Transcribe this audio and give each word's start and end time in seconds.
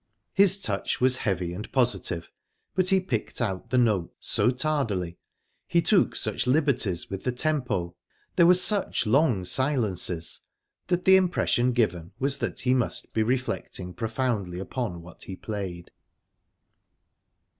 his 0.33 0.59
touch 0.59 0.99
was 0.99 1.17
heavy 1.17 1.53
and 1.53 1.71
positive, 1.71 2.31
but 2.73 2.89
he 2.89 2.99
picked 2.99 3.39
out 3.39 3.69
the 3.69 3.77
notes 3.77 4.27
so 4.29 4.49
tardily, 4.49 5.19
he 5.67 5.79
took 5.79 6.15
such 6.15 6.47
liberties 6.47 7.07
with 7.11 7.23
the 7.23 7.31
tempo, 7.31 7.95
there 8.35 8.47
were 8.47 8.55
such 8.55 9.05
long 9.05 9.45
silences, 9.45 10.39
that 10.87 11.05
the 11.05 11.15
impression 11.17 11.71
given 11.71 12.13
was 12.17 12.39
that 12.39 12.61
he 12.61 12.73
must 12.73 13.13
be 13.13 13.21
reflecting 13.21 13.93
profoundly 13.93 14.57
upon 14.57 15.03
what 15.03 15.25
he 15.25 15.35
played... 15.35 15.91